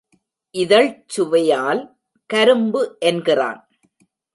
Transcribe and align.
இதழ்ச் 0.55 1.03
சுவையால் 1.07 1.83
கரும்பு 2.29 2.95
என்கிறான். 2.99 3.61